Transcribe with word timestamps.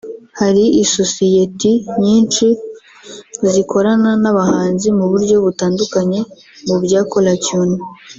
Hari 0.39 0.63
isosiyeti 0.83 1.71
nyinshi 2.03 2.45
zikorana 3.51 4.11
n’abahanzi 4.23 4.87
mu 4.97 5.05
buryo 5.11 5.35
butandukanye 5.45 6.19
mu 6.67 6.77
bya 6.83 7.01
caller 7.11 7.37
tune 7.45 7.77